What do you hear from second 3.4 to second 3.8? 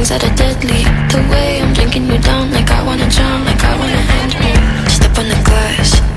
like I